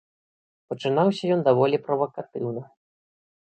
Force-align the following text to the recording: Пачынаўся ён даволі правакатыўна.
Пачынаўся 0.73 1.23
ён 1.37 1.45
даволі 1.49 1.77
правакатыўна. 1.85 2.61